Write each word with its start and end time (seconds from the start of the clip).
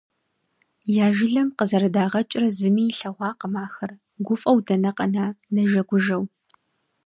Я 1.05 1.07
жылэм 1.17 1.49
къызэрыдагъэкӀрэ 1.57 2.47
зыми 2.57 2.83
илъэгъуакъым 2.91 3.53
ахэр, 3.65 3.91
гуфӀэу 4.25 4.59
дэнэ 4.65 4.91
къэна, 4.97 5.25
нэжэгужэу. 5.53 6.23